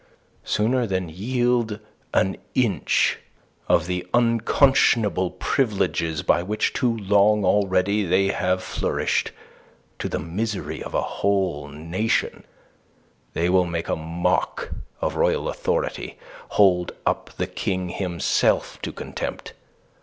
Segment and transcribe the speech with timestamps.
[0.45, 1.79] Sooner than yield
[2.11, 3.19] an inch
[3.69, 9.31] of the unconscionable privileges by which too long already they have flourished,
[9.99, 12.45] to the misery of a whole nation,
[13.33, 16.17] they will make a mock of royal authority,
[16.49, 19.53] hold up the King himself to contempt.